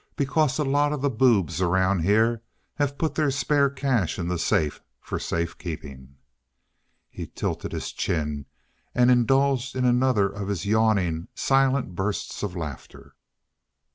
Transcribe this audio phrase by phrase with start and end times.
[0.15, 2.41] Because a lot of the boobs around here
[2.77, 6.15] have put their spare cash in the safe for safekeeping!"
[7.11, 8.47] He tilted his chin
[8.95, 13.13] and indulged in another of his yawning, silent bursts of laughter.